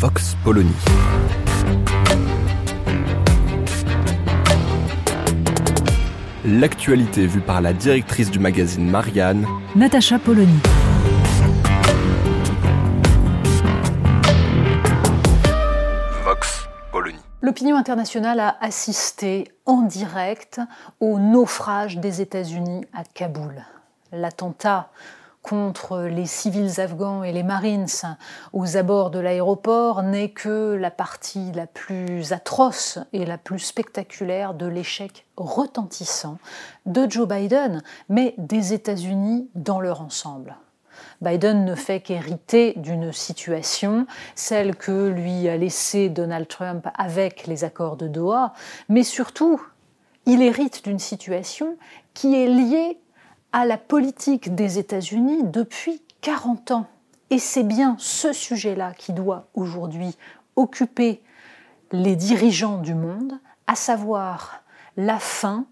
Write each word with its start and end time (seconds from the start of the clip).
Vox 0.00 0.36
Polony. 0.44 0.70
L'actualité 6.44 7.26
vue 7.26 7.40
par 7.40 7.60
la 7.60 7.72
directrice 7.72 8.30
du 8.30 8.38
magazine 8.38 8.88
Marianne, 8.88 9.44
Natacha 9.74 10.20
Polony. 10.20 10.60
Vox 16.22 16.68
Polony. 16.92 17.18
L'opinion 17.42 17.76
internationale 17.76 18.38
a 18.38 18.56
assisté 18.60 19.50
en 19.66 19.82
direct 19.82 20.60
au 21.00 21.18
naufrage 21.18 21.98
des 21.98 22.20
États-Unis 22.20 22.84
à 22.92 23.02
Kaboul. 23.02 23.64
L'attentat 24.12 24.90
contre 25.48 26.00
les 26.00 26.26
civils 26.26 26.78
afghans 26.78 27.22
et 27.22 27.32
les 27.32 27.42
Marines 27.42 27.86
aux 28.52 28.76
abords 28.76 29.10
de 29.10 29.18
l'aéroport 29.18 30.02
n'est 30.02 30.28
que 30.28 30.74
la 30.74 30.90
partie 30.90 31.52
la 31.52 31.66
plus 31.66 32.32
atroce 32.34 32.98
et 33.14 33.24
la 33.24 33.38
plus 33.38 33.58
spectaculaire 33.58 34.52
de 34.52 34.66
l'échec 34.66 35.26
retentissant 35.38 36.36
de 36.84 37.08
Joe 37.08 37.26
Biden, 37.26 37.82
mais 38.10 38.34
des 38.36 38.74
États-Unis 38.74 39.48
dans 39.54 39.80
leur 39.80 40.02
ensemble. 40.02 40.56
Biden 41.22 41.64
ne 41.64 41.74
fait 41.74 42.00
qu'hériter 42.00 42.74
d'une 42.76 43.12
situation, 43.12 44.06
celle 44.34 44.76
que 44.76 45.08
lui 45.08 45.48
a 45.48 45.56
laissée 45.56 46.10
Donald 46.10 46.46
Trump 46.46 46.86
avec 46.94 47.46
les 47.46 47.64
accords 47.64 47.96
de 47.96 48.06
Doha, 48.06 48.52
mais 48.90 49.02
surtout, 49.02 49.62
il 50.26 50.42
hérite 50.42 50.84
d'une 50.84 50.98
situation 50.98 51.76
qui 52.12 52.34
est 52.34 52.48
liée 52.48 52.98
à 53.58 53.64
la 53.64 53.76
politique 53.76 54.54
des 54.54 54.78
États-Unis 54.78 55.42
depuis 55.42 56.00
40 56.20 56.70
ans. 56.70 56.86
Et 57.30 57.40
c'est 57.40 57.64
bien 57.64 57.96
ce 57.98 58.32
sujet-là 58.32 58.92
qui 58.96 59.12
doit 59.12 59.48
aujourd'hui 59.52 60.16
occuper 60.54 61.20
les 61.90 62.14
dirigeants 62.14 62.78
du 62.78 62.94
monde, 62.94 63.32
à 63.66 63.74
savoir 63.74 64.62
la 64.96 65.18
fin, 65.18 65.66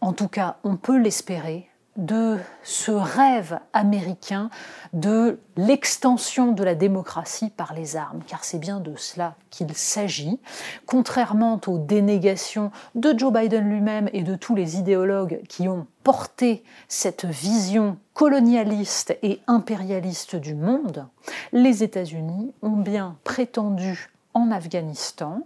en 0.00 0.12
tout 0.12 0.28
cas 0.28 0.58
on 0.62 0.76
peut 0.76 0.98
l'espérer, 0.98 1.68
de 1.96 2.38
ce 2.62 2.92
rêve 2.92 3.58
américain 3.72 4.48
de 4.92 5.38
l'extension 5.56 6.52
de 6.52 6.62
la 6.62 6.74
démocratie 6.74 7.50
par 7.50 7.74
les 7.74 7.96
armes, 7.96 8.22
car 8.26 8.44
c'est 8.44 8.58
bien 8.58 8.80
de 8.80 8.94
cela 8.96 9.34
qu'il 9.50 9.74
s'agit, 9.74 10.38
contrairement 10.86 11.60
aux 11.66 11.78
dénégations 11.78 12.70
de 12.94 13.16
Joe 13.18 13.32
Biden 13.32 13.68
lui-même 13.68 14.08
et 14.12 14.22
de 14.22 14.36
tous 14.36 14.54
les 14.54 14.76
idéologues 14.76 15.40
qui 15.48 15.68
ont 15.68 15.86
porté 16.04 16.62
cette 16.88 17.24
vision 17.24 17.98
colonialiste 18.14 19.16
et 19.22 19.40
impérialiste 19.46 20.36
du 20.36 20.54
monde, 20.54 21.06
les 21.52 21.82
États-Unis 21.82 22.54
ont 22.62 22.76
bien 22.76 23.16
prétendu 23.24 24.10
en 24.32 24.50
Afghanistan 24.50 25.42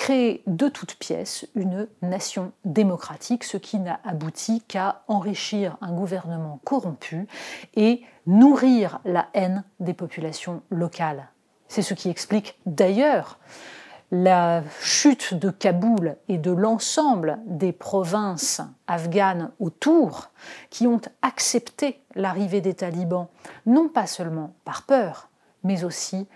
créer 0.00 0.42
de 0.46 0.70
toutes 0.70 0.94
pièces 0.94 1.46
une 1.54 1.86
nation 2.00 2.52
démocratique, 2.64 3.44
ce 3.44 3.58
qui 3.58 3.78
n'a 3.78 4.00
abouti 4.02 4.62
qu'à 4.62 5.02
enrichir 5.08 5.76
un 5.82 5.92
gouvernement 5.92 6.58
corrompu 6.64 7.26
et 7.74 8.02
nourrir 8.26 9.00
la 9.04 9.28
haine 9.34 9.62
des 9.78 9.92
populations 9.92 10.62
locales. 10.70 11.28
C'est 11.68 11.82
ce 11.82 11.92
qui 11.92 12.08
explique 12.08 12.58
d'ailleurs 12.64 13.38
la 14.10 14.62
chute 14.80 15.34
de 15.34 15.50
Kaboul 15.50 16.16
et 16.28 16.38
de 16.38 16.50
l'ensemble 16.50 17.38
des 17.44 17.72
provinces 17.72 18.62
afghanes 18.86 19.50
autour 19.60 20.30
qui 20.70 20.86
ont 20.86 21.02
accepté 21.20 22.00
l'arrivée 22.14 22.62
des 22.62 22.74
talibans, 22.74 23.28
non 23.66 23.90
pas 23.90 24.06
seulement 24.06 24.54
par 24.64 24.84
peur, 24.84 25.28
mais 25.62 25.84
aussi 25.84 26.26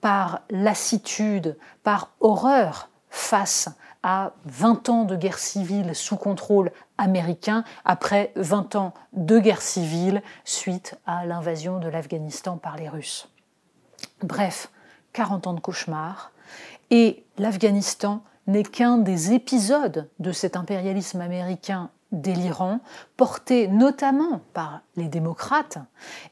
par 0.00 0.42
lassitude, 0.50 1.58
par 1.82 2.12
horreur 2.20 2.87
face 3.10 3.68
à 4.02 4.32
20 4.44 4.88
ans 4.88 5.04
de 5.04 5.16
guerre 5.16 5.38
civile 5.38 5.94
sous 5.94 6.16
contrôle 6.16 6.70
américain, 6.98 7.64
après 7.84 8.32
20 8.36 8.76
ans 8.76 8.94
de 9.12 9.38
guerre 9.38 9.62
civile 9.62 10.22
suite 10.44 10.96
à 11.06 11.26
l'invasion 11.26 11.78
de 11.78 11.88
l'Afghanistan 11.88 12.56
par 12.58 12.76
les 12.76 12.88
Russes. 12.88 13.28
Bref, 14.22 14.70
40 15.12 15.46
ans 15.48 15.54
de 15.54 15.60
cauchemar, 15.60 16.30
et 16.90 17.24
l'Afghanistan 17.38 18.22
n'est 18.46 18.62
qu'un 18.62 18.98
des 18.98 19.32
épisodes 19.32 20.08
de 20.18 20.32
cet 20.32 20.56
impérialisme 20.56 21.20
américain 21.20 21.90
délirant, 22.10 22.80
porté 23.18 23.68
notamment 23.68 24.40
par 24.54 24.80
les 24.96 25.08
démocrates, 25.08 25.78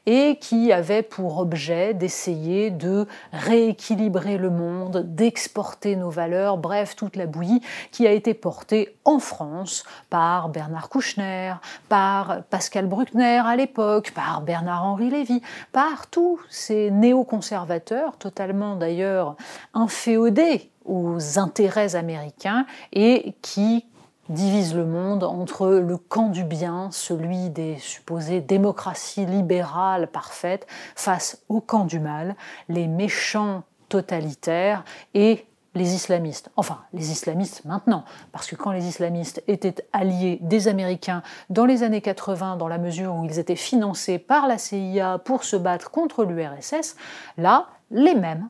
et 0.07 0.37
qui 0.41 0.71
avait 0.71 1.03
pour 1.03 1.37
objet 1.37 1.93
d'essayer 1.93 2.71
de 2.71 3.05
rééquilibrer 3.31 4.37
le 4.37 4.49
monde, 4.49 5.03
d'exporter 5.15 5.95
nos 5.95 6.09
valeurs, 6.09 6.57
bref, 6.57 6.95
toute 6.95 7.15
la 7.15 7.27
bouillie 7.27 7.61
qui 7.91 8.07
a 8.07 8.11
été 8.11 8.33
portée 8.33 8.95
en 9.05 9.19
France 9.19 9.83
par 10.09 10.49
Bernard 10.49 10.89
Kouchner, 10.89 11.53
par 11.89 12.43
Pascal 12.49 12.87
Bruckner 12.87 13.41
à 13.45 13.55
l'époque, 13.55 14.11
par 14.15 14.41
Bernard-Henri 14.41 15.11
Lévy, 15.11 15.41
par 15.71 16.07
tous 16.07 16.39
ces 16.49 16.89
néoconservateurs, 16.89 18.17
totalement 18.17 18.75
d'ailleurs 18.75 19.35
inféodés 19.75 20.71
aux 20.85 21.37
intérêts 21.37 21.95
américains 21.95 22.65
et 22.93 23.35
qui 23.41 23.85
divise 24.29 24.75
le 24.75 24.85
monde 24.85 25.23
entre 25.23 25.67
le 25.67 25.97
camp 25.97 26.29
du 26.29 26.43
bien, 26.43 26.89
celui 26.91 27.49
des 27.49 27.77
supposées 27.77 28.41
démocraties 28.41 29.25
libérales 29.25 30.07
parfaites, 30.07 30.67
face 30.95 31.43
au 31.49 31.61
camp 31.61 31.85
du 31.85 31.99
mal, 31.99 32.35
les 32.69 32.87
méchants 32.87 33.63
totalitaires 33.89 34.83
et 35.13 35.45
les 35.75 35.93
islamistes. 35.93 36.49
Enfin, 36.57 36.79
les 36.93 37.11
islamistes 37.11 37.63
maintenant, 37.65 38.03
parce 38.31 38.47
que 38.47 38.55
quand 38.55 38.71
les 38.71 38.87
islamistes 38.87 39.43
étaient 39.47 39.75
alliés 39.93 40.39
des 40.41 40.67
Américains 40.67 41.21
dans 41.49 41.65
les 41.65 41.83
années 41.83 42.01
80, 42.01 42.57
dans 42.57 42.67
la 42.67 42.79
mesure 42.79 43.15
où 43.15 43.25
ils 43.25 43.39
étaient 43.39 43.55
financés 43.55 44.19
par 44.19 44.47
la 44.47 44.57
CIA 44.57 45.19
pour 45.19 45.43
se 45.43 45.55
battre 45.55 45.91
contre 45.91 46.25
l'URSS, 46.25 46.95
là, 47.37 47.67
les 47.91 48.15
mêmes 48.15 48.49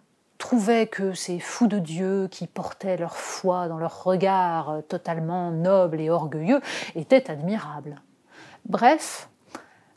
que 0.89 1.13
ces 1.13 1.39
fous 1.39 1.67
de 1.67 1.79
Dieu 1.79 2.27
qui 2.31 2.47
portaient 2.47 2.97
leur 2.97 3.17
foi 3.17 3.67
dans 3.67 3.77
leur 3.77 4.03
regard 4.03 4.77
totalement 4.87 5.51
noble 5.51 5.99
et 5.99 6.09
orgueilleux 6.09 6.61
étaient 6.95 7.29
admirables. 7.29 8.01
Bref, 8.65 9.29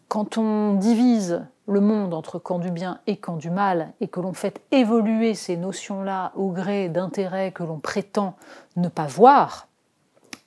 quand 0.09 0.39
on 0.39 0.75
divise 0.75 1.47
le 1.67 1.81
monde 1.81 2.15
entre 2.15 2.39
camp 2.39 2.59
du 2.59 2.71
bien 2.71 3.01
et 3.07 3.17
camp 3.17 3.37
du 3.37 3.51
mal 3.51 3.93
et 4.01 4.09
que 4.09 4.21
l'on 4.21 4.33
fait 4.33 4.61
évoluer 4.73 5.35
ces 5.35 5.57
notions-là 5.57 6.33
au 6.35 6.51
gré 6.51 6.89
d'intérêts 6.89 7.53
que 7.53 7.63
l'on 7.63 7.79
prétend 7.79 8.37
ne 8.77 8.89
pas 8.89 9.07
voir, 9.07 9.69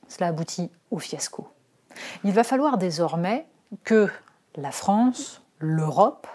cela 0.08 0.28
aboutit 0.28 0.70
au 0.92 1.00
fiasco. 1.00 1.48
Il 2.24 2.34
va 2.34 2.44
falloir 2.44 2.78
désormais 2.78 3.48
que 3.84 4.10
la 4.56 4.72
France, 4.72 5.42
l'Europe, 5.60 6.28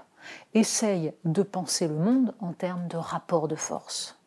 essaye 0.54 1.12
de 1.24 1.42
penser 1.42 1.88
le 1.88 1.94
monde 1.94 2.34
en 2.40 2.52
termes 2.52 2.88
de 2.88 2.96
rapport 2.96 3.48
de 3.48 3.56
force. 3.56 4.18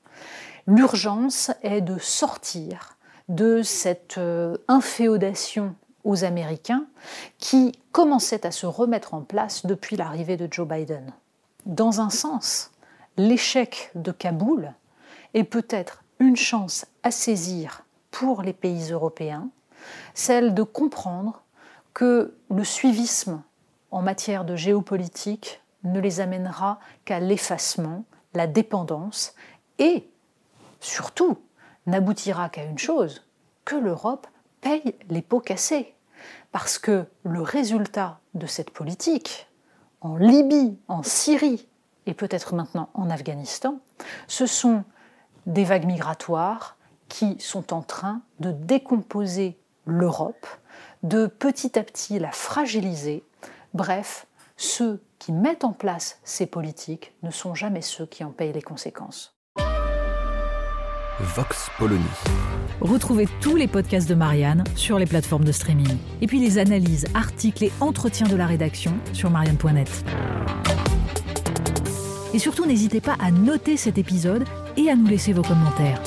L'urgence 0.68 1.52
est 1.64 1.82
de 1.82 1.98
sortir 1.98 2.98
de 3.30 3.64
cette 3.64 4.18
euh, 4.18 4.58
inféodation 4.68 5.76
aux 6.04 6.24
Américains 6.24 6.86
qui 7.38 7.72
commençait 7.92 8.46
à 8.46 8.52
se 8.52 8.66
remettre 8.66 9.14
en 9.14 9.22
place 9.22 9.66
depuis 9.66 9.96
l'arrivée 9.96 10.38
de 10.38 10.48
Joe 10.50 10.68
Biden. 10.68 11.14
Dans 11.66 12.02
un 12.02 12.10
sens, 12.10 12.72
l'échec 13.18 13.92
de 13.96 14.12
Kaboul 14.12 14.74
est 15.34 15.44
peut-être 15.44 16.04
une 16.20 16.36
chance 16.36 16.86
à 17.04 17.12
saisir 17.12 17.84
pour 18.10 18.42
les 18.42 18.54
pays 18.54 18.92
européens, 18.92 19.50
celle 20.14 20.54
de 20.54 20.64
comprendre 20.64 21.42
que 21.94 22.36
le 22.50 22.64
suivisme 22.64 23.42
en 23.90 24.02
matière 24.02 24.46
de 24.46 24.56
géopolitique 24.56 25.62
ne 25.84 26.00
les 26.00 26.20
amènera 26.20 26.80
qu'à 27.06 27.20
l'effacement, 27.20 28.06
la 28.34 28.48
dépendance 28.48 29.34
et, 29.80 30.10
surtout, 30.80 31.38
n'aboutira 31.86 32.50
qu'à 32.50 32.64
une 32.64 32.78
chose, 32.78 33.26
que 33.66 33.76
l'Europe 33.76 34.28
paye 34.62 34.96
les 35.10 35.22
pots 35.22 35.40
cassés. 35.40 35.96
Parce 36.52 36.78
que 36.78 37.06
le 37.24 37.42
résultat 37.42 38.20
de 38.34 38.46
cette 38.46 38.70
politique, 38.70 39.48
en 40.02 40.16
Libye, 40.16 40.78
en 40.88 41.04
Syrie 41.04 41.68
et 42.06 42.14
peut-être 42.14 42.56
maintenant 42.56 42.90
en 42.94 43.10
Afghanistan, 43.10 43.80
ce 44.28 44.46
sont 44.46 44.84
des 45.46 45.64
vagues 45.64 45.86
migratoires 45.86 46.78
qui 47.10 47.40
sont 47.40 47.74
en 47.74 47.82
train 47.82 48.22
de 48.40 48.52
décomposer 48.52 49.60
l'Europe, 49.86 50.48
de 51.04 51.28
petit 51.28 51.78
à 51.78 51.84
petit 51.84 52.20
la 52.20 52.32
fragiliser. 52.32 53.24
Bref, 53.74 54.28
ceux 54.62 55.02
qui 55.18 55.32
mettent 55.32 55.64
en 55.64 55.74
place 55.74 56.20
ces 56.24 56.46
politiques 56.46 57.14
ne 57.24 57.32
sont 57.32 57.56
jamais 57.56 57.82
ceux 57.82 58.06
qui 58.06 58.24
en 58.24 58.30
payent 58.30 58.54
les 58.54 58.62
conséquences. 58.62 59.36
Vox 61.20 61.70
Polony. 61.80 62.04
Retrouvez 62.80 63.28
tous 63.42 63.56
les 63.56 63.68
podcasts 63.68 64.08
de 64.08 64.14
Marianne 64.14 64.64
sur 64.76 65.00
les 65.00 65.08
plateformes 65.08 65.46
de 65.46 65.52
streaming. 65.52 65.98
Et 66.22 66.28
puis 66.28 66.40
les 66.40 66.60
analyses, 66.60 67.08
articles 67.16 67.64
et 67.64 67.72
entretiens 67.80 68.28
de 68.28 68.36
la 68.36 68.46
rédaction 68.46 68.94
sur 69.14 69.32
marianne.net. 69.32 70.06
Et 72.34 72.40
surtout, 72.40 72.66
n'hésitez 72.66 73.02
pas 73.02 73.18
à 73.20 73.32
noter 73.32 73.78
cet 73.78 73.98
épisode 73.98 74.46
et 74.78 74.90
à 74.90 74.96
nous 74.96 75.08
laisser 75.08 75.34
vos 75.34 75.44
commentaires. 75.44 76.02